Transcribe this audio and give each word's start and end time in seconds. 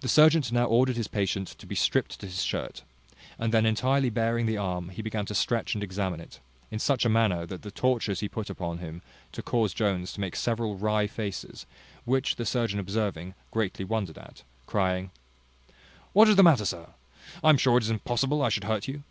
The 0.00 0.08
surgeon 0.08 0.42
now 0.50 0.64
ordered 0.64 0.96
his 0.96 1.06
patient 1.06 1.46
to 1.60 1.64
be 1.64 1.76
stript 1.76 2.18
to 2.18 2.26
his 2.26 2.42
shirt, 2.42 2.82
and 3.38 3.54
then 3.54 3.64
entirely 3.64 4.10
baring 4.10 4.46
the 4.46 4.56
arm, 4.56 4.88
he 4.88 5.02
began 5.02 5.24
to 5.26 5.36
stretch 5.36 5.72
and 5.72 5.84
examine 5.84 6.18
it, 6.18 6.40
in 6.72 6.80
such 6.80 7.04
a 7.04 7.08
manner 7.08 7.46
that 7.46 7.62
the 7.62 7.70
tortures 7.70 8.18
he 8.18 8.28
put 8.28 8.50
him 8.50 9.02
to 9.30 9.40
caused 9.44 9.76
Jones 9.76 10.12
to 10.14 10.20
make 10.20 10.34
several 10.34 10.76
wry 10.76 11.06
faces; 11.06 11.64
which 12.04 12.34
the 12.34 12.44
surgeon 12.44 12.80
observing, 12.80 13.34
greatly 13.52 13.84
wondered 13.84 14.18
at, 14.18 14.42
crying, 14.66 15.12
"What 16.12 16.28
is 16.28 16.34
the 16.34 16.42
matter, 16.42 16.64
sir? 16.64 16.88
I 17.44 17.50
am 17.50 17.56
sure 17.56 17.78
it 17.78 17.84
is 17.84 17.90
impossible 17.90 18.42
I 18.42 18.48
should 18.48 18.64
hurt 18.64 18.88
you." 18.88 19.04